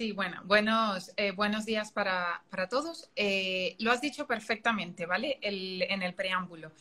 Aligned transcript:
Sí, 0.00 0.12
bueno, 0.12 0.40
buenos, 0.46 1.12
eh, 1.18 1.32
buenos 1.32 1.66
días 1.66 1.92
para, 1.92 2.42
para 2.48 2.70
todos. 2.70 3.10
Eh, 3.16 3.76
lo 3.80 3.92
has 3.92 4.00
dicho 4.00 4.26
perfectamente, 4.26 5.04
¿vale? 5.04 5.36
El, 5.42 5.82
en 5.82 6.02
el 6.02 6.14
preámbulo. 6.14 6.72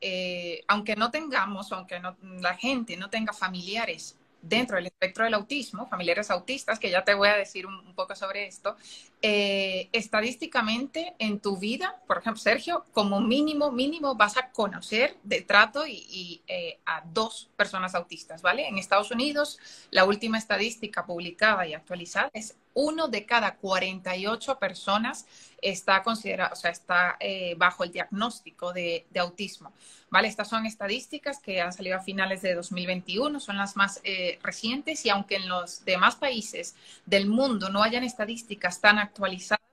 Eh, 0.00 0.64
aunque 0.66 0.96
no 0.96 1.12
tengamos, 1.12 1.70
aunque 1.70 2.02
la 2.40 2.54
gente 2.56 2.96
no 2.96 3.10
tenga 3.10 3.32
familiares 3.32 4.16
dentro 4.42 4.74
del 4.74 4.86
espectro 4.86 5.22
del 5.22 5.34
autismo, 5.34 5.86
familiares 5.86 6.32
autistas, 6.32 6.80
que 6.80 6.90
ya 6.90 7.04
te 7.04 7.14
voy 7.14 7.28
a 7.28 7.36
decir 7.36 7.64
un, 7.64 7.94
poco 7.94 8.16
sobre 8.16 8.48
esto, 8.48 8.76
estadísticamente 9.22 11.14
en 11.20 11.38
tu 11.38 11.56
vida, 11.56 12.02
por 12.08 12.18
ejemplo, 12.18 12.42
Sergio, 12.42 12.84
como 12.92 13.20
mínimo, 13.20 13.70
mínimo 13.70 14.16
vas 14.16 14.36
a 14.36 14.50
conocer 14.50 15.16
de 15.22 15.42
trato 15.42 15.86
y, 15.86 16.42
a 16.84 17.04
dos 17.06 17.48
personas 17.56 17.94
autistas, 17.94 18.42
¿vale? 18.42 18.66
En 18.66 18.78
Estados 18.78 19.12
Unidos, 19.12 19.60
la 19.92 20.04
última 20.04 20.38
estadística 20.38 21.06
publicada 21.06 21.66
y 21.66 21.72
actualizada 21.72 22.28
es 22.34 22.56
uno 22.74 23.08
de 23.08 23.24
cada 23.24 23.56
48 23.56 24.58
personas 24.58 25.26
está 25.62 26.02
considerado, 26.02 26.52
o 26.52 26.56
sea, 26.56 26.70
está 26.70 27.16
eh, 27.20 27.54
bajo 27.56 27.84
el 27.84 27.92
diagnóstico 27.92 28.72
de, 28.72 29.06
autismo. 29.18 29.72
¿Vale? 30.10 30.28
Estas 30.28 30.48
son 30.48 30.66
estadísticas 30.66 31.40
que 31.40 31.60
han 31.60 31.72
salido 31.72 31.96
a 31.96 32.00
finales 32.00 32.42
de 32.42 32.54
2021, 32.54 33.40
son 33.40 33.56
las 33.56 33.74
más 33.74 34.00
eh, 34.04 34.38
recientes 34.42 35.04
y 35.06 35.10
aunque 35.10 35.36
en 35.36 35.48
los 35.48 35.84
demás 35.84 36.16
países 36.16 36.76
del 37.04 37.26
mundo 37.26 37.68
no 37.68 37.82
hayan 37.82 38.04
estadísticas 38.04 38.80
tan 38.80 38.98
actualizadas, 38.98 39.64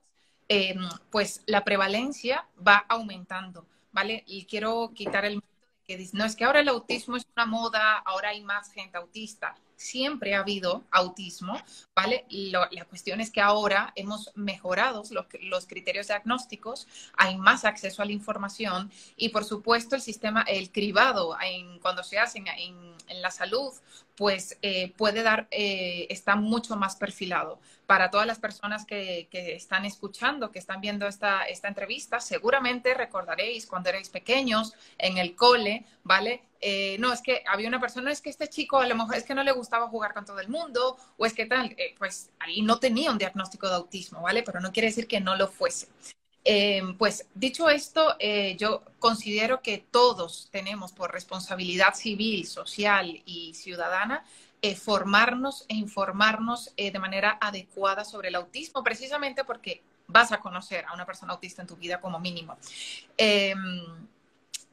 em, 0.47 0.79
pues 1.11 1.43
la 1.45 1.63
prevalencia 1.63 2.45
va 2.65 2.85
aumentando, 2.89 3.65
¿vale? 3.91 4.23
Y 4.25 4.45
quiero 4.45 4.91
quitar 4.95 5.25
el 5.25 5.41
que 5.97 6.09
no 6.13 6.25
es 6.25 6.35
que 6.35 6.43
ahora 6.43 6.59
el 6.59 6.69
autismo 6.69 7.17
es 7.17 7.25
una 7.35 7.45
moda, 7.45 7.97
ahora 7.97 8.29
hay 8.29 8.41
más 8.41 8.71
gente 8.71 8.97
autista 8.97 9.55
siempre 9.81 10.35
ha 10.35 10.39
habido 10.39 10.83
autismo, 10.91 11.59
¿vale? 11.95 12.25
la 12.29 12.85
cuestión 12.85 13.19
es 13.19 13.31
que 13.31 13.41
ahora 13.41 13.91
hemos 13.95 14.31
mejorado 14.35 15.03
los, 15.09 15.65
criterios 15.65 16.07
diagnósticos, 16.07 16.87
hay 17.17 17.37
más 17.37 17.65
acceso 17.65 18.01
a 18.01 18.05
la 18.05 18.11
información 18.11 18.91
y, 19.15 19.29
por 19.29 19.43
supuesto, 19.43 19.95
el 19.95 20.01
sistema, 20.01 20.43
el 20.43 20.71
cribado 20.71 21.35
cuando 21.81 22.03
se 22.03 22.19
hace 22.19 22.37
en, 22.37 22.91
la 23.21 23.31
salud, 23.31 23.73
pues 24.21 24.59
eh, 24.61 24.93
puede 24.97 25.23
dar, 25.23 25.47
eh, 25.49 26.05
está 26.11 26.35
mucho 26.35 26.75
más 26.75 26.95
perfilado. 26.95 27.59
Para 27.87 28.11
todas 28.11 28.27
las 28.27 28.37
personas 28.37 28.85
que, 28.85 29.27
están 29.31 29.83
escuchando, 29.83 30.51
que 30.51 30.59
están 30.59 30.79
viendo 30.79 31.07
esta, 31.07 31.45
esta 31.45 31.67
entrevista, 31.67 32.19
seguramente 32.19 32.93
recordaréis 32.93 33.65
cuando 33.65 33.89
erais 33.89 34.09
pequeños 34.09 34.75
en 34.99 35.17
el 35.17 35.35
cole, 35.35 35.87
¿vale? 36.03 36.43
Eh, 36.59 36.97
no, 36.99 37.11
es 37.11 37.23
que 37.23 37.43
había 37.47 37.67
una 37.67 37.79
persona, 37.79 38.11
es 38.11 38.21
que 38.21 38.29
este 38.29 38.47
chico 38.47 38.77
a 38.77 38.85
lo 38.85 38.93
mejor 38.93 39.15
es 39.15 39.23
que 39.23 39.33
no 39.33 39.43
le 39.43 39.53
gustaba 39.53 39.87
jugar 39.87 40.13
con 40.13 40.23
todo 40.23 40.39
el 40.39 40.49
mundo, 40.49 40.97
o 41.17 41.25
es 41.25 41.33
que 41.33 41.47
tal, 41.47 41.75
pues 41.97 42.29
ahí 42.37 42.61
no 42.61 42.77
tenía 42.77 43.09
un 43.09 43.17
diagnóstico 43.17 43.67
de 43.69 43.73
autismo, 43.73 44.21
¿vale? 44.21 44.43
Pero 44.43 44.59
no 44.59 44.71
quiere 44.71 44.89
decir 44.89 45.07
que 45.07 45.19
no 45.19 45.35
lo 45.35 45.47
fuese. 45.47 45.87
Em, 46.43 46.97
pues 46.97 47.27
dicho 47.35 47.69
esto, 47.69 48.15
eh, 48.19 48.55
yo 48.57 48.83
considero 48.99 49.61
que 49.61 49.77
todos 49.77 50.49
tenemos 50.51 50.91
por 50.91 51.11
responsabilidad 51.11 51.93
civil, 51.93 52.47
social 52.47 53.21
y 53.25 53.53
ciudadana 53.53 54.25
formarnos 54.77 55.65
e 55.69 55.73
informarnos 55.73 56.71
de 56.77 56.99
manera 56.99 57.35
adecuada 57.41 58.05
sobre 58.05 58.27
el 58.27 58.35
autismo, 58.35 58.83
precisamente 58.83 59.43
porque 59.43 59.81
vas 60.11 60.31
a 60.31 60.39
conocer 60.39 60.85
a 60.85 60.93
una 60.93 61.05
persona 61.05 61.33
autista 61.33 61.61
en 61.61 61.67
tu 61.67 61.75
vida 61.75 61.99
como 61.99 62.19
mínimo. 62.19 62.57
Em, 63.17 64.07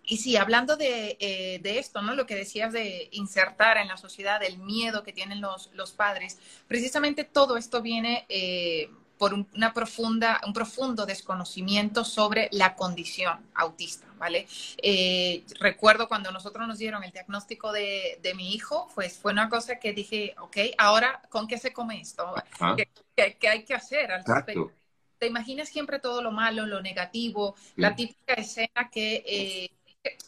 y 0.05 0.17
sí, 0.17 0.37
hablando 0.37 0.77
eh, 0.81 1.61
de, 1.63 1.79
esto, 1.79 2.01
¿no? 2.01 2.15
Lo 2.15 2.27
que 2.27 2.35
decías 2.35 2.73
de 2.73 3.09
insertar 3.13 3.77
en 3.77 3.89
la 3.89 3.99
sociedad 3.99 4.43
el 4.43 4.59
miedo 4.59 5.03
que 5.03 5.13
tienen 5.13 5.41
los, 5.41 5.93
padres, 5.93 6.39
precisamente 6.67 7.25
todo 7.25 7.57
esto 7.57 7.83
viene 7.83 8.25
eh, 8.31 8.91
por 9.19 9.35
una 9.35 9.73
profunda, 9.73 10.41
un 10.47 10.53
profundo 10.53 11.05
desconocimiento 11.07 12.05
sobre 12.05 12.49
la 12.53 12.75
condición 12.75 13.39
autista, 13.55 14.07
¿vale? 14.19 14.47
Eh, 14.83 15.45
recuerdo 15.61 16.09
cuando 16.09 16.31
nosotros 16.31 16.67
nos 16.67 16.79
dieron 16.79 17.05
el 17.05 17.11
diagnóstico 17.11 17.73
de, 17.73 18.19
de, 18.23 18.35
mi 18.35 18.55
hijo, 18.55 18.89
pues 18.95 19.19
fue 19.19 19.33
una 19.33 19.49
cosa 19.49 19.79
que 19.79 19.93
dije, 19.93 20.35
ok, 20.39 20.57
ahora, 20.79 21.23
¿con 21.29 21.47
qué 21.47 21.59
se 21.59 21.73
come 21.73 22.01
esto? 22.01 22.35
¿Qué, 22.77 23.37
qué, 23.39 23.49
hay 23.49 23.65
que 23.65 23.75
hacer 23.75 24.13
al 24.13 24.25
respecto? 24.25 24.73
Te 25.19 25.27
imaginas 25.27 25.69
siempre 25.69 25.99
todo 25.99 26.23
lo 26.23 26.31
malo, 26.31 26.65
lo 26.65 26.81
negativo, 26.81 27.57
la 27.75 27.97
típica 27.97 28.35
escena 28.35 28.89
que 28.91 29.69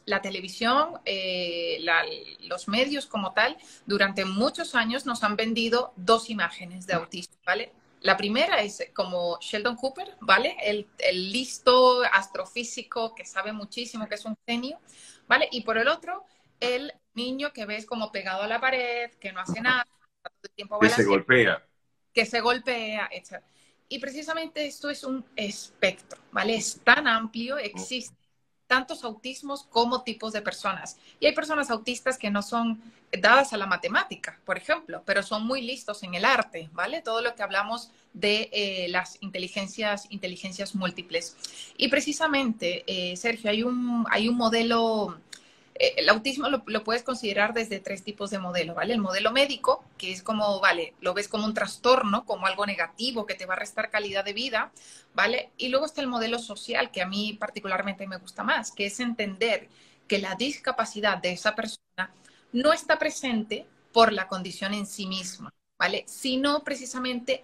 la 0.05 0.21
televisión, 0.21 1.01
eh, 1.05 1.79
los 2.41 2.69
medios 2.69 3.07
como 3.07 3.33
tal, 3.33 3.57
durante 3.87 4.25
muchos 4.25 4.75
años 4.75 5.07
nos 5.07 5.23
han 5.23 5.37
vendido 5.37 5.93
dos 5.97 6.31
imágenes 6.31 6.87
de 6.87 6.95
autismo, 6.95 7.37
¿vale? 7.45 7.73
La 8.01 8.17
primera 8.17 8.63
es 8.63 8.91
como 8.95 9.39
Sheldon 9.41 9.77
Cooper, 9.77 10.17
¿vale? 10.21 10.57
El, 10.63 10.89
listo 11.31 12.03
astrofísico 12.03 13.15
que 13.15 13.25
sabe 13.25 13.53
muchísimo, 13.53 14.09
que 14.09 14.15
es 14.15 14.25
un 14.25 14.37
genio, 14.47 14.81
¿vale? 15.29 15.49
Y 15.53 15.63
por 15.63 15.77
el 15.77 15.89
otro, 15.89 16.25
el 16.61 16.93
niño 17.15 17.53
que 17.53 17.67
ves 17.67 17.85
como 17.85 18.11
pegado 18.11 18.43
a 18.43 18.47
la 18.47 18.61
pared, 18.61 19.11
que 19.21 19.33
no 19.33 19.41
hace 19.41 19.61
nada, 19.61 19.87
que 20.81 20.89
se 20.89 21.05
golpea. 21.05 21.67
Que 22.15 22.27
se 22.27 22.41
golpea, 22.41 23.09
etc. 23.13 23.43
Y 23.89 23.99
precisamente 23.99 24.65
esto 24.67 24.89
es 24.89 25.05
un 25.05 25.25
espectro, 25.37 26.21
¿vale? 26.33 26.55
Es 26.55 26.81
tan 26.83 27.07
amplio, 27.07 27.59
existe 27.59 28.20
tantos 28.71 29.03
autismos 29.03 29.65
como 29.65 30.05
tipos 30.05 30.33
de 30.33 30.43
personas. 30.43 30.97
Y 31.19 31.27
hay 31.27 31.35
personas 31.35 31.73
autistas 31.73 32.17
que 32.17 32.31
no 32.31 32.41
son 32.41 32.81
dadas 33.11 33.53
a 33.53 33.57
la 33.57 33.67
matemática, 33.67 34.39
por 34.45 34.57
ejemplo, 34.57 35.03
pero 35.05 35.25
son 35.25 35.45
muy 35.45 35.61
listos 35.61 36.05
en 36.05 36.15
el 36.15 36.25
arte, 36.25 36.71
¿vale? 36.73 37.03
Todo 37.03 37.21
lo 37.21 37.35
que 37.35 37.43
hablamos 37.43 37.91
de 38.13 38.49
eh, 38.53 38.87
las 38.89 39.19
inteligencias, 39.23 40.07
inteligencias 40.11 40.77
múltiples. 40.77 41.37
Y 41.77 41.89
precisamente, 41.89 42.85
eh, 42.87 43.17
Sergio, 43.17 43.51
hay 43.51 43.65
un, 43.65 44.07
hay 44.09 44.29
un 44.29 44.37
modelo 44.37 45.19
el 45.81 46.11
autismo 46.11 46.51
lo, 46.51 46.85
puedes 46.85 47.03
considerar 47.03 47.55
desde 47.55 47.81
tres 47.81 48.05
tipos 48.05 48.29
de 48.29 48.39
modelo, 48.39 48.75
¿vale? 48.75 48.93
El 48.93 49.01
modelo 49.01 49.33
médico, 49.33 49.83
que 49.97 50.13
es 50.13 50.23
como, 50.23 50.61
vale, 50.61 50.93
lo 51.01 51.15
ves 51.15 51.27
como 51.27 51.47
un 51.47 51.55
trastorno, 51.55 52.27
como 52.27 52.47
algo 52.47 52.67
negativo 52.67 53.25
que 53.25 53.35
te 53.35 53.47
va 53.47 53.55
a 53.55 53.59
restar 53.59 53.91
calidad 53.91 54.23
de 54.23 54.35
vida, 54.35 54.73
¿vale? 55.15 55.53
Y 55.57 55.69
luego 55.69 55.87
está 55.87 56.03
el 56.03 56.07
modelo 56.07 56.39
social, 56.39 56.91
que 56.91 57.01
a 57.01 57.07
mí 57.07 57.33
particularmente 57.33 58.07
me 58.07 58.19
gusta 58.19 58.45
más, 58.45 58.73
que 58.73 58.87
es 58.87 59.01
entender 59.01 59.69
que 60.07 60.19
la 60.19 60.35
discapacidad 60.35 61.17
de 61.17 61.33
esa 61.33 61.55
persona 61.55 62.13
no 62.53 62.75
está 62.75 62.99
presente 62.99 63.67
por 63.91 64.13
la 64.13 64.29
condición 64.29 64.75
en 64.75 64.87
sí 64.87 65.07
misma, 65.07 65.51
¿vale? 65.79 66.05
Sino 66.07 66.63
precisamente 66.63 67.43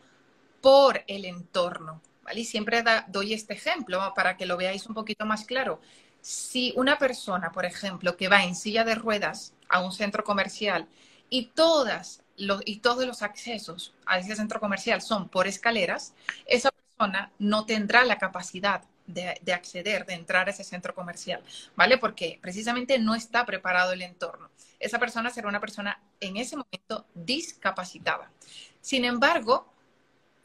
por 0.61 1.03
el 1.07 1.25
entorno, 1.25 2.03
¿vale? 2.23 2.41
Y 2.41 2.45
siempre 2.45 2.85
doy 3.09 3.33
este 3.33 3.55
ejemplo 3.55 4.13
para 4.15 4.37
que 4.37 4.45
lo 4.45 4.59
veáis 4.59 4.85
un 4.87 4.95
poquito 4.95 5.25
más 5.25 5.47
claro 5.47 5.81
si 6.27 6.73
una 6.75 6.99
persona, 6.99 7.53
por 7.53 7.65
ejemplo, 7.65 8.17
que 8.17 8.27
va 8.27 8.43
en 8.43 8.57
silla 8.57 8.83
de 8.83 8.97
ruedas 8.97 9.55
a 9.69 9.79
un 9.79 9.93
centro 9.93 10.25
comercial 10.25 10.89
y 11.31 11.53
todas 11.55 12.25
los, 12.37 12.63
y 12.65 12.79
todos 12.79 13.07
los 13.07 13.23
accesos 13.23 13.95
a 14.07 14.19
ese 14.19 14.35
centro 14.35 14.59
comercial 14.59 15.01
son 15.03 15.29
por 15.29 15.47
escaleras, 15.47 16.15
esa 16.45 16.73
persona 16.73 17.31
no 17.39 17.65
tendrá 17.65 18.05
la 18.05 18.19
capacidad 18.19 18.83
de, 19.07 19.39
de, 19.41 19.53
acceder, 19.53 20.05
de 20.05 20.15
entrar 20.15 20.49
a 20.49 20.51
ese 20.51 20.65
centro 20.65 20.97
comercial, 20.97 21.45
¿vale? 21.77 21.97
Porque 21.97 22.41
precisamente 22.43 22.99
no 22.99 23.15
está 23.15 23.47
preparado 23.47 23.93
el 23.93 24.03
entorno. 24.03 24.51
Esa 24.81 24.99
persona 24.99 25.31
será 25.31 25.47
una 25.47 25.61
persona 25.61 26.01
en 26.19 26.39
ese 26.39 26.57
momento 26.57 27.07
discapacitada. 27.15 28.33
Sin 28.81 29.05
embargo, 29.05 29.73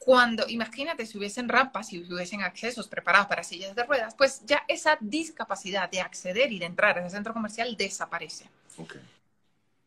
cuando, 0.04 0.48
imagínate, 0.48 1.06
si 1.06 1.16
hubiesen 1.16 1.48
rampas, 1.48 1.88
si 1.88 1.98
hubiesen 1.98 2.42
accesos 2.42 2.88
preparados 2.88 3.28
para 3.28 3.44
sillas 3.44 3.76
de 3.76 3.84
ruedas, 3.84 4.14
pues 4.16 4.42
ya 4.44 4.64
esa 4.66 4.98
discapacidad 5.00 5.88
de 5.90 6.00
acceder 6.00 6.50
y 6.52 6.58
de 6.58 6.66
entrar 6.66 6.98
a 6.98 7.00
ese 7.02 7.10
centro 7.10 7.32
comercial 7.32 7.76
desaparece. 7.76 8.46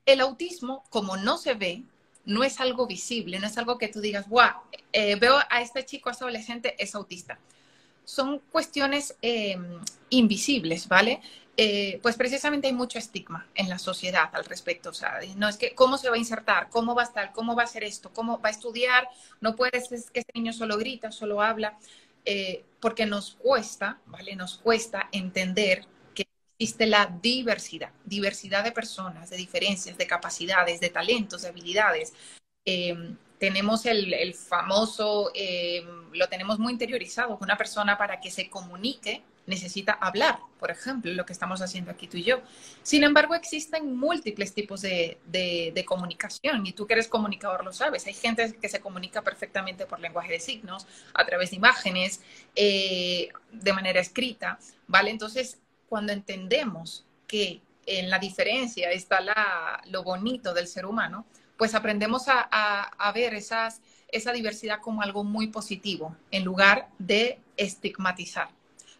El 0.05 0.21
autismo, 0.21 0.85
como 0.89 1.17
no 1.17 1.37
se 1.37 1.53
ve, 1.55 1.83
no 2.23 2.43
es 2.43 2.61
algo 2.61 2.87
visible, 2.87 3.39
no 3.39 3.47
es 3.47 3.57
algo 3.57 3.77
que 3.77 3.89
tú 3.89 3.99
digas, 3.99 4.27
guau, 4.29 4.61
eh, 4.93 5.15
veo 5.17 5.37
a 5.49 5.61
este 5.61 5.85
chico, 5.85 6.07
a 6.07 6.13
este 6.13 6.23
adolescente, 6.23 6.75
es 6.77 6.95
autista. 6.95 7.37
Son 8.05 8.39
cuestiones 8.51 9.15
em, 9.21 9.79
invisibles, 10.09 10.87
¿vale? 10.87 11.21
Eh, 11.57 11.99
pues 12.01 12.17
precisamente 12.17 12.67
hay 12.67 12.73
mucho 12.73 12.99
estigma 12.99 13.47
en 13.55 13.69
la 13.69 13.79
sociedad 13.79 14.29
al 14.33 14.45
respecto. 14.45 14.89
O 14.89 14.93
sea, 14.93 15.19
no 15.37 15.47
es 15.47 15.57
que 15.57 15.73
cómo 15.73 15.97
se 15.97 16.09
va 16.09 16.15
a 16.15 16.19
insertar, 16.19 16.69
cómo 16.69 16.95
va 16.95 17.03
a 17.03 17.05
estar, 17.05 17.31
cómo 17.31 17.55
va 17.55 17.63
a 17.63 17.65
hacer 17.65 17.83
esto, 17.83 18.11
cómo 18.11 18.41
va 18.41 18.49
a 18.49 18.51
estudiar, 18.51 19.07
no 19.39 19.55
puede 19.55 19.79
ser 19.79 19.99
que 20.11 20.19
este 20.19 20.33
niño 20.35 20.51
solo 20.51 20.77
grita, 20.77 21.11
solo 21.11 21.41
habla, 21.41 21.77
eh, 22.25 22.65
porque 22.81 23.05
nos 23.05 23.35
cuesta, 23.35 23.99
¿vale? 24.07 24.35
Nos 24.35 24.57
cuesta 24.57 25.07
entender 25.13 25.85
que 26.13 26.27
existe 26.59 26.87
la 26.87 27.05
diversidad, 27.21 27.91
diversidad 28.03 28.63
de 28.63 28.71
personas, 28.73 29.29
de 29.29 29.37
diferencias, 29.37 29.97
de 29.97 30.07
capacidades, 30.07 30.81
de 30.81 30.89
talentos, 30.89 31.43
de 31.43 31.49
habilidades. 31.49 32.13
Em, 32.65 33.15
tenemos 33.39 33.85
el, 33.85 34.13
el 34.13 34.33
famoso, 34.33 35.31
em, 35.33 36.11
lo 36.13 36.27
tenemos 36.27 36.59
muy 36.59 36.73
interiorizado, 36.73 37.37
una 37.41 37.57
persona 37.57 37.97
para 37.97 38.19
que 38.19 38.31
se 38.31 38.49
comunique 38.49 39.23
necesita 39.45 39.93
hablar, 39.93 40.39
por 40.59 40.71
ejemplo, 40.71 41.11
lo 41.13 41.25
que 41.25 41.33
estamos 41.33 41.61
haciendo 41.61 41.91
aquí 41.91 42.07
tú 42.07 42.17
y 42.17 42.23
yo. 42.23 42.41
Sin 42.81 43.03
embargo, 43.03 43.35
existen 43.35 43.95
múltiples 43.95 44.53
tipos 44.53 44.81
de, 44.81 45.85
comunicación 45.85 46.65
y 46.65 46.73
tú 46.73 46.87
que 46.87 46.93
eres 46.93 47.07
comunicador 47.07 47.63
lo 47.63 47.71
sabes. 47.71 48.07
Hay 48.07 48.13
gente 48.13 48.55
que 48.59 48.69
se 48.69 48.79
comunica 48.79 49.21
perfectamente 49.21 49.85
por 49.85 49.99
lenguaje 49.99 50.33
de 50.33 50.39
signos, 50.39 50.87
a 51.13 51.25
través 51.25 51.51
de 51.51 51.57
imágenes, 51.57 52.21
eh, 52.55 53.29
de 53.51 53.73
manera 53.73 53.99
escrita, 53.99 54.57
¿vale? 54.87 55.11
Entonces, 55.11 55.59
cuando 55.87 56.11
entendemos 56.11 57.05
que 57.27 57.61
en 57.85 58.09
la 58.09 58.17
diferencia 58.17 58.91
está 58.91 59.21
la, 59.21 59.81
lo 59.85 60.03
bonito 60.03 60.53
del 60.53 60.67
ser 60.67 60.85
humano, 60.85 61.25
pues 61.57 61.75
aprendemos 61.75 62.25
a, 62.27 63.11
ver 63.13 63.33
esa 63.33 63.71
diversidad 64.33 64.81
como 64.81 65.01
algo 65.01 65.23
muy 65.23 65.47
positivo, 65.47 66.15
en 66.31 66.43
lugar 66.43 66.89
de 66.97 67.39
estigmatizar. 67.57 68.49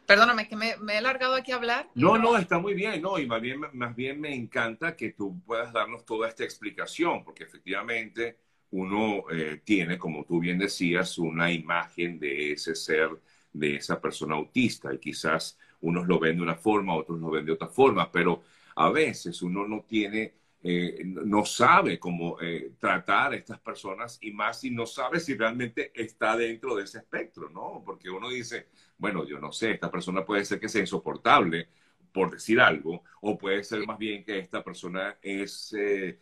Perdóname, 0.06 0.48
que 0.48 0.56
me, 0.56 0.76
he 0.90 1.02
largado 1.02 1.36
aquí 1.36 1.52
a 1.52 1.56
hablar. 1.56 1.90
No, 1.96 2.18
no, 2.18 2.38
está 2.38 2.60
muy 2.60 2.74
bien, 2.74 3.02
no, 3.02 3.18
y 3.18 3.26
más 3.26 3.42
bien, 3.42 3.62
más 3.74 3.96
bien 3.96 4.22
me 4.22 4.34
encanta 4.34 4.96
que 4.96 5.12
tú 5.12 5.42
puedas 5.46 5.74
darnos 5.74 6.06
toda 6.06 6.28
esta 6.28 6.44
explicación, 6.44 7.24
porque 7.24 7.44
efectivamente 7.44 8.38
uno 8.72 9.24
eh, 9.32 9.62
tiene, 9.64 9.98
como 9.98 10.26
tú 10.26 10.40
bien 10.40 10.60
decías, 10.60 11.18
una 11.18 11.52
imagen 11.52 12.20
de 12.20 12.52
ese 12.52 12.76
ser, 12.76 13.10
de 13.52 13.78
esa 13.78 14.00
persona 14.00 14.36
autista, 14.36 14.94
y 14.94 15.00
quizás 15.00 15.58
unos 15.82 16.08
lo 16.08 16.20
ven 16.20 16.38
de 16.38 16.44
una 16.44 16.56
forma, 16.56 16.96
otros 16.96 17.20
lo 17.20 17.32
ven 17.32 17.46
de 17.46 17.54
otra 17.54 17.68
forma, 17.68 18.12
pero 18.12 18.44
a 18.76 18.90
veces 18.90 19.42
uno 19.42 19.68
no 19.68 19.86
tiene, 19.88 20.34
eh, 20.68 21.04
no 21.06 21.46
sabe 21.46 22.00
cómo 22.00 22.42
eh, 22.42 22.72
tratar 22.80 23.34
a 23.34 23.36
estas 23.36 23.60
personas 23.60 24.18
y 24.20 24.32
más 24.32 24.62
si 24.62 24.72
no 24.72 24.88
sabe 24.88 25.20
si 25.20 25.36
realmente 25.36 25.92
está 25.94 26.36
dentro 26.36 26.76
de 26.76 26.86
ese 26.86 26.98
espectro, 26.98 27.52
¿no? 27.52 27.84
Porque 27.86 28.10
uno 28.10 28.30
dice, 28.30 28.70
bueno, 28.98 29.28
yo 29.28 29.40
no 29.40 29.52
sé, 29.52 29.74
esta 29.74 29.92
persona 29.92 30.26
puede 30.26 30.44
ser 30.44 30.60
que 30.60 30.68
sea 30.68 30.82
insoportable, 30.82 31.70
por 32.12 32.32
decir 32.32 32.60
algo, 32.60 33.04
o 33.22 33.38
puede 33.38 33.64
ser 33.64 33.86
más 33.86 34.00
bien 34.00 34.24
que 34.24 34.40
esta 34.40 34.64
persona 34.64 35.20
es, 35.22 35.72
eh, 35.78 36.18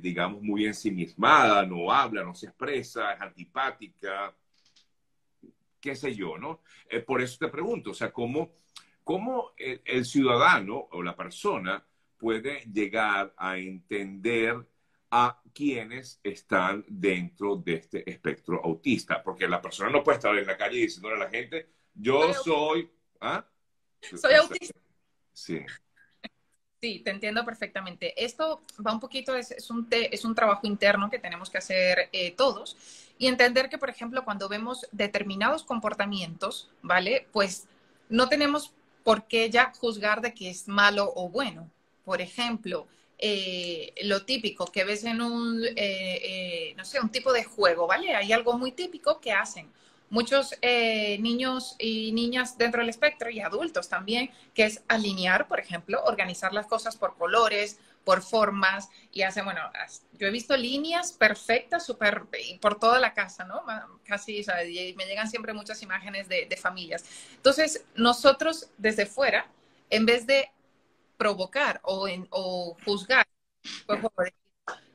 digamos, 0.00 0.40
muy 0.40 0.64
ensimismada, 0.64 1.66
no 1.66 1.92
habla, 1.92 2.24
no 2.24 2.34
se 2.34 2.46
expresa, 2.46 3.12
es 3.12 3.20
antipática, 3.20 4.34
qué 5.78 5.94
sé 5.94 6.14
yo, 6.14 6.38
¿no? 6.38 6.62
por 7.06 7.20
eso 7.20 7.36
te 7.38 7.48
pregunto, 7.48 7.90
o 7.90 7.94
sea, 7.94 8.10
¿cómo, 8.10 8.52
cómo 9.04 9.50
el 9.58 10.04
ciudadano 10.06 10.88
o 10.92 11.02
la 11.02 11.14
persona 11.14 11.84
puede 12.22 12.60
llegar 12.72 13.34
a 13.36 13.58
entender 13.58 14.64
a 15.10 15.42
quienes 15.52 16.20
están 16.22 16.84
dentro 16.86 17.56
de 17.56 17.74
este 17.74 18.08
espectro 18.08 18.64
autista, 18.64 19.20
porque 19.24 19.48
la 19.48 19.60
persona 19.60 19.90
no 19.90 20.04
puede 20.04 20.18
estar 20.18 20.38
en 20.38 20.46
la 20.46 20.56
calle 20.56 20.78
diciéndole 20.78 21.16
a 21.16 21.24
la 21.24 21.30
gente, 21.30 21.68
yo 21.92 22.32
soy... 22.32 22.88
¿ah? 23.20 23.44
Soy 24.00 24.34
autista. 24.34 24.78
Sí. 25.32 25.62
Sí, 26.80 27.00
te 27.00 27.10
entiendo 27.10 27.44
perfectamente. 27.44 28.14
Esto 28.24 28.62
va 28.86 28.92
un 28.92 29.00
poquito, 29.00 29.34
es, 29.34 29.68
un, 29.68 29.88
es 29.90 30.24
un 30.24 30.36
trabajo 30.36 30.64
interno 30.68 31.10
que 31.10 31.18
tenemos 31.18 31.50
que 31.50 31.58
hacer 31.58 32.08
eh, 32.12 32.30
todos 32.36 32.76
y 33.18 33.26
entender 33.26 33.68
que, 33.68 33.78
por 33.78 33.90
ejemplo, 33.90 34.24
cuando 34.24 34.48
vemos 34.48 34.86
determinados 34.92 35.64
comportamientos, 35.64 36.70
¿vale? 36.82 37.26
Pues 37.32 37.66
no 38.08 38.28
tenemos 38.28 38.72
por 39.02 39.26
qué 39.26 39.50
ya 39.50 39.72
juzgar 39.76 40.20
de 40.20 40.32
que 40.34 40.50
es 40.50 40.68
malo 40.68 41.12
o 41.16 41.28
bueno 41.28 41.68
por 42.04 42.20
ejemplo, 42.20 42.86
eh, 43.24 43.94
lo 44.02 44.24
típico 44.24 44.66
que 44.66 44.82
ves 44.82 45.04
en 45.04 45.22
un, 45.22 45.64
eh, 45.64 45.74
eh, 45.76 46.74
no 46.76 46.84
sé, 46.84 46.98
un 47.00 47.10
tipo 47.10 47.32
de 47.32 47.44
juego, 47.44 47.86
¿vale? 47.86 48.16
Hay 48.16 48.32
algo 48.32 48.58
muy 48.58 48.72
típico 48.72 49.20
que 49.20 49.30
hacen 49.32 49.70
muchos 50.10 50.54
niños 51.20 51.74
y 51.78 52.12
niñas 52.12 52.58
dentro 52.58 52.80
del 52.80 52.90
espectro 52.90 53.30
y 53.30 53.40
adultos 53.40 53.88
también, 53.88 54.30
que 54.54 54.64
es 54.64 54.82
alinear, 54.88 55.48
por 55.48 55.58
ejemplo, 55.58 56.02
organizar 56.04 56.52
las 56.52 56.66
cosas 56.66 56.96
por 56.96 57.16
colores, 57.16 57.78
por 58.04 58.22
formas 58.22 58.90
y 59.12 59.22
hacen, 59.22 59.44
bueno, 59.44 59.62
yo 60.18 60.26
he 60.26 60.30
visto 60.30 60.54
líneas 60.56 61.12
perfectas, 61.12 61.86
súper, 61.86 62.24
por 62.60 62.78
toda 62.78 62.98
la 62.98 63.14
casa, 63.14 63.44
¿no? 63.44 63.62
Casi, 64.04 64.40
o 64.40 64.44
sea, 64.44 64.56
me 64.56 65.06
llegan 65.06 65.30
siempre 65.30 65.54
muchas 65.54 65.80
imágenes 65.82 66.28
de, 66.28 66.44
de 66.44 66.56
familias. 66.58 67.04
Entonces, 67.36 67.84
nosotros 67.94 68.68
desde 68.76 69.06
fuera, 69.06 69.46
en 69.88 70.04
vez 70.04 70.26
de 70.26 70.50
provocar 71.16 71.80
o, 71.84 72.76
juzgar. 72.84 73.26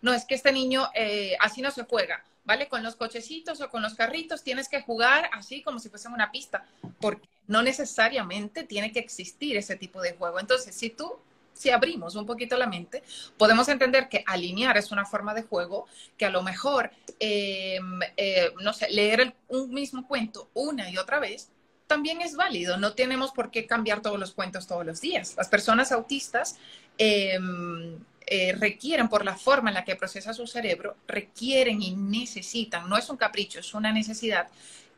No, 0.01 0.13
es 0.13 0.25
que 0.25 0.35
este 0.35 0.51
niño 0.51 0.89
eh, 0.93 1.35
así 1.39 1.61
no 1.61 1.71
se 1.71 1.83
juega, 1.83 2.23
¿vale? 2.45 2.67
Con 2.67 2.83
los 2.83 2.95
cochecitos 2.95 3.61
o 3.61 3.69
con 3.69 3.81
los 3.81 3.95
carritos 3.95 4.43
tienes 4.43 4.69
que 4.69 4.81
jugar 4.81 5.29
así 5.33 5.61
como 5.61 5.79
si 5.79 5.89
fuese 5.89 6.07
una 6.07 6.31
pista, 6.31 6.65
porque 6.99 7.27
no 7.47 7.61
necesariamente 7.61 8.63
tiene 8.63 8.91
que 8.91 8.99
existir 8.99 9.57
ese 9.57 9.75
tipo 9.75 10.01
de 10.01 10.13
juego. 10.13 10.39
Entonces, 10.39 10.75
si 10.75 10.89
tú, 10.89 11.19
si 11.53 11.69
abrimos 11.69 12.15
un 12.15 12.25
poquito 12.25 12.57
la 12.57 12.67
mente, 12.67 13.03
podemos 13.37 13.67
entender 13.69 14.09
que 14.09 14.23
alinear 14.27 14.77
es 14.77 14.91
una 14.91 15.05
forma 15.05 15.33
de 15.33 15.43
juego, 15.43 15.87
que 16.17 16.25
a 16.25 16.29
lo 16.29 16.43
mejor, 16.43 16.91
em, 17.19 17.99
eh, 18.15 18.51
no 18.61 18.73
sé, 18.73 18.89
leer 18.89 19.33
un 19.47 19.73
mismo 19.73 20.07
cuento 20.07 20.49
una 20.53 20.89
y 20.89 20.97
otra 20.97 21.19
vez 21.19 21.49
también 21.88 22.22
es 22.22 22.36
válido. 22.36 22.78
No 22.78 22.94
tenemos 22.94 23.31
por 23.31 23.50
qué 23.50 23.66
cambiar 23.66 24.01
todos 24.01 24.19
los 24.19 24.34
cuentos 24.34 24.68
todos 24.68 24.86
los 24.86 25.01
días. 25.01 25.34
Las 25.38 25.48
personas 25.48 25.92
autistas 25.92 26.57
em, 26.98 27.98
eh, 28.28 28.54
requieren, 28.60 29.07
por 29.07 29.25
la 29.25 29.38
forma 29.38 29.69
en 29.69 29.75
la 29.75 29.86
que 29.86 29.95
procesa 29.95 30.34
su 30.34 30.45
cerebro, 30.45 30.98
requieren 31.07 31.81
y 31.81 31.95
necesitan, 31.95 32.89
no 32.89 32.98
es 32.98 33.10
un 33.10 33.18
capricho, 33.18 33.60
es 33.60 33.74
una 33.74 33.92
necesidad, 33.92 34.50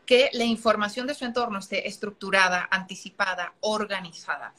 que 0.06 0.32
la 0.34 0.46
información 0.46 1.06
de 1.06 1.14
su 1.14 1.26
entorno 1.26 1.60
esté 1.60 1.88
estructurada, 1.88 2.68
anticipada, 2.72 3.54
organizada. 3.60 4.54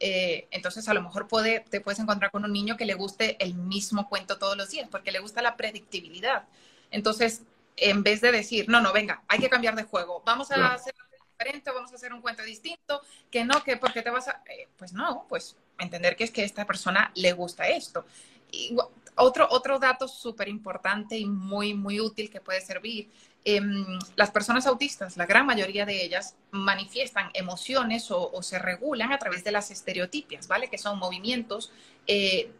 Eh, 0.00 0.48
entonces, 0.50 0.88
a 0.88 0.94
lo 0.94 1.02
mejor 1.02 1.28
puede, 1.28 1.60
te 1.60 1.80
puedes 1.82 2.00
encontrar 2.00 2.30
con 2.30 2.44
un 2.44 2.52
niño 2.52 2.76
que 2.76 2.86
le 2.86 2.94
guste 2.94 3.36
el 3.44 3.54
mismo 3.54 4.08
cuento 4.08 4.38
todos 4.38 4.56
los 4.56 4.70
días, 4.70 4.88
porque 4.90 5.12
le 5.12 5.18
gusta 5.18 5.42
la 5.42 5.56
predictibilidad. 5.56 6.44
Entonces, 6.90 7.42
en 7.76 8.02
vez 8.02 8.20
de 8.22 8.32
decir, 8.32 8.68
no, 8.68 8.80
no, 8.80 8.92
venga, 8.92 9.22
hay 9.28 9.38
que 9.40 9.50
cambiar 9.50 9.74
de 9.76 9.82
juego, 9.82 10.22
vamos 10.24 10.50
a 10.50 10.72
hacer 10.72 10.94
diferente, 11.38 11.70
vamos 11.70 11.92
a 11.92 11.96
hacer 11.96 12.12
un 12.12 12.20
cuento 12.20 12.42
distinto, 12.42 13.00
que 13.30 13.44
no, 13.44 13.62
que 13.62 13.76
porque 13.76 14.02
te 14.02 14.10
vas 14.10 14.28
a... 14.28 14.42
Eh, 14.46 14.68
pues 14.76 14.92
no, 14.92 15.26
pues 15.28 15.56
entender 15.78 16.16
que 16.16 16.24
es 16.24 16.30
que 16.30 16.42
a 16.42 16.44
esta 16.44 16.64
persona 16.64 17.10
le 17.14 17.32
gusta 17.32 17.68
esto. 17.68 18.06
Y 18.50 18.76
otro, 19.16 19.48
otro 19.50 19.78
dato 19.78 20.06
súper 20.06 20.48
importante 20.48 21.16
y 21.16 21.26
muy, 21.26 21.74
muy 21.74 22.00
útil 22.00 22.30
que 22.30 22.40
puede 22.40 22.60
servir, 22.60 23.10
em, 23.44 23.98
las 24.16 24.30
personas 24.30 24.66
autistas, 24.66 25.16
la 25.16 25.26
gran 25.26 25.44
mayoría 25.44 25.84
de 25.84 26.04
ellas, 26.04 26.36
manifiestan 26.50 27.30
emociones 27.34 28.10
o, 28.10 28.42
se 28.42 28.58
regulan 28.58 29.12
a 29.12 29.18
través 29.18 29.42
de 29.44 29.50
las 29.50 29.70
estereotipias, 29.70 30.46
¿vale? 30.48 30.68
Que 30.68 30.78
son 30.78 30.98
movimientos 30.98 31.72
eh, 32.06 32.52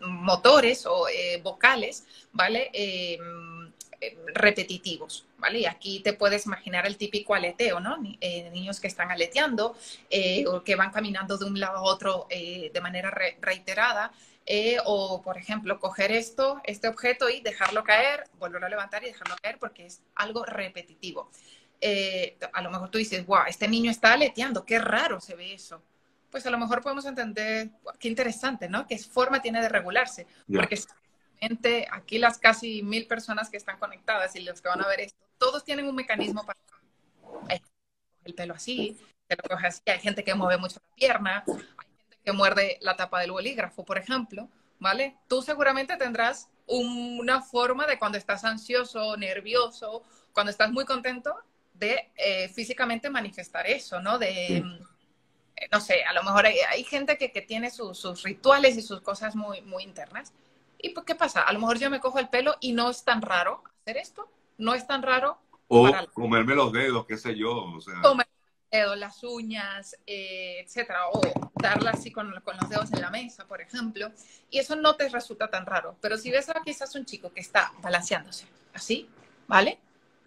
motores 0.00 0.86
o 0.86 1.08
eh, 1.08 1.40
vocales, 1.42 2.04
¿vale? 2.32 2.70
Em, 4.00 4.16
repetitivos. 4.32 5.26
¿vale? 5.38 5.60
Y 5.60 5.66
aquí 5.66 6.00
te 6.00 6.12
puedes 6.12 6.46
imaginar 6.46 6.86
el 6.86 6.96
típico 6.96 7.34
aleteo, 7.34 7.80
¿no? 7.80 7.96
Eh, 8.20 8.48
niños 8.50 8.78
que 8.78 8.86
están 8.86 9.10
aleteando 9.10 9.76
eh, 10.10 10.44
o 10.46 10.62
que 10.62 10.76
van 10.76 10.90
caminando 10.90 11.36
de 11.36 11.46
un 11.46 11.58
lado 11.58 11.78
a 11.78 11.82
otro 11.82 12.26
eh, 12.30 12.70
de 12.72 12.80
manera 12.80 13.10
reiterada. 13.40 14.12
o, 14.84 15.20
por 15.22 15.36
ejemplo, 15.36 15.78
coger 15.78 16.12
esto, 16.12 16.60
este 16.64 16.88
objeto 16.88 17.28
y 17.28 17.40
dejarlo 17.40 17.84
caer, 17.84 18.24
volverlo 18.38 18.66
a 18.66 18.70
levantar 18.70 19.02
y 19.02 19.06
dejarlo 19.06 19.36
caer 19.42 19.58
porque 19.58 19.86
es 19.86 20.00
algo 20.14 20.44
repetitivo. 20.44 21.30
a 22.52 22.62
lo 22.62 22.70
mejor 22.70 22.90
tú 22.90 22.98
dices, 22.98 23.26
wow, 23.26 23.42
este 23.48 23.68
niño 23.68 23.90
está 23.90 24.12
aleteando, 24.14 24.64
qué 24.64 24.78
raro 24.78 25.20
se 25.20 25.34
ve 25.34 25.54
eso. 25.54 25.82
Pues 26.30 26.46
a 26.46 26.50
lo 26.50 26.58
mejor 26.58 26.82
podemos 26.82 27.04
entender, 27.04 27.70
qué 27.98 28.08
interesante, 28.08 28.68
¿no? 28.68 28.86
¿Qué 28.86 28.98
forma 28.98 29.42
tiene 29.42 29.60
de 29.60 29.68
regularse? 29.68 30.26
Porque 30.46 30.76
aquí 31.90 32.18
las 32.18 32.38
casi 32.38 32.82
mil 32.82 33.06
personas 33.06 33.50
que 33.50 33.56
están 33.56 33.78
conectadas 33.78 34.34
y 34.36 34.40
los 34.40 34.60
que 34.60 34.68
van 34.68 34.82
a 34.82 34.88
ver 34.88 35.00
esto, 35.00 35.24
todos 35.38 35.64
tienen 35.64 35.86
un 35.86 35.94
mecanismo 35.94 36.44
para 36.44 36.58
el 38.24 38.34
pelo 38.34 38.54
así, 38.54 38.98
se 39.28 39.36
lo 39.36 39.42
coge 39.48 39.66
así, 39.66 39.82
hay 39.86 40.00
gente 40.00 40.22
que 40.22 40.34
mueve 40.34 40.58
mucho 40.58 40.80
la 40.82 40.94
pierna, 40.94 41.44
hay 41.46 41.86
gente 41.98 42.18
que 42.24 42.32
muerde 42.32 42.78
la 42.80 42.96
tapa 42.96 43.20
del 43.20 43.32
bolígrafo, 43.32 43.84
por 43.84 43.98
ejemplo, 43.98 44.48
¿vale? 44.78 45.16
Tú 45.28 45.42
seguramente 45.42 45.96
tendrás 45.96 46.48
una 46.66 47.40
forma 47.40 47.86
de 47.86 47.98
cuando 47.98 48.18
estás 48.18 48.44
ansioso, 48.44 49.16
nervioso, 49.16 50.02
cuando 50.32 50.50
estás 50.50 50.70
muy 50.70 50.84
contento, 50.84 51.34
de 51.72 52.10
eh, 52.16 52.48
físicamente 52.48 53.08
manifestar 53.08 53.66
eso, 53.66 54.00
¿no? 54.00 54.18
De, 54.18 54.58
eh, 55.58 55.68
no 55.72 55.80
sé, 55.80 56.04
a 56.04 56.12
lo 56.12 56.22
mejor 56.22 56.46
hay, 56.46 56.84
gente 56.84 57.16
que, 57.16 57.28
tiene 57.42 57.70
sus 57.70 58.22
rituales 58.22 58.76
y 58.76 58.82
sus 58.82 59.00
cosas 59.00 59.34
muy, 59.34 59.62
muy 59.62 59.84
internas. 59.84 60.32
¿Y 60.78 60.90
pues, 60.90 61.04
qué 61.04 61.14
pasa? 61.14 61.42
A 61.42 61.52
lo 61.52 61.60
mejor 61.60 61.78
yo 61.78 61.90
me 61.90 62.00
cojo 62.00 62.18
el 62.18 62.28
pelo 62.28 62.56
y 62.60 62.72
no 62.72 62.90
es 62.90 63.04
tan 63.04 63.22
raro 63.22 63.62
hacer 63.82 63.96
esto. 63.96 64.28
No 64.58 64.74
es 64.74 64.86
tan 64.86 65.02
raro. 65.02 65.38
O 65.68 65.88
comerme 66.14 66.54
los 66.54 66.72
dedos, 66.72 67.06
qué 67.06 67.16
sé 67.16 67.36
yo. 67.36 67.52
O 67.52 67.80
sea. 67.80 68.00
Comerme 68.00 68.32
los 68.40 68.70
dedos, 68.70 68.98
las 68.98 69.24
uñas, 69.24 69.96
eh, 70.06 70.60
etcétera. 70.64 71.08
O 71.12 71.20
darla 71.54 71.90
así 71.90 72.10
con, 72.10 72.32
con, 72.42 72.56
los 72.56 72.68
dedos 72.68 72.92
en 72.92 73.00
la 73.00 73.10
mesa, 73.10 73.46
por 73.46 73.60
ejemplo. 73.60 74.10
Y 74.50 74.58
eso 74.58 74.76
no 74.76 74.96
te 74.96 75.08
resulta 75.08 75.48
tan 75.48 75.66
raro. 75.66 75.96
Pero 76.00 76.16
si 76.16 76.30
ves 76.30 76.48
a 76.48 76.62
quizás 76.64 76.94
un 76.94 77.04
chico 77.04 77.32
que 77.32 77.40
está 77.40 77.72
balanceándose 77.82 78.46
así, 78.72 79.08
¿vale? 79.46 79.78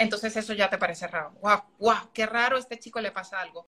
Entonces 0.02 0.36
eso 0.36 0.54
ya 0.54 0.70
te 0.70 0.80
parece 0.80 1.08
raro. 1.08 1.32
¡Guau, 1.40 1.62
guau! 1.78 2.10
¡Qué 2.12 2.26
raro! 2.26 2.56
A 2.56 2.60
este 2.60 2.80
chico 2.80 3.00
le 3.00 3.12
pasa 3.12 3.40
algo. 3.40 3.60